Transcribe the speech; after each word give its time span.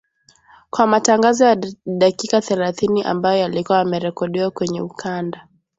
kwa 0.69 0.87
matangazo 0.87 1.45
ya 1.45 1.57
dakika 1.85 2.41
thelathini 2.41 3.03
ambayo 3.03 3.39
yalikuwa 3.41 3.77
yamerekodiwa 3.77 4.51
kwenye 4.51 4.81
ukanda 4.81 5.47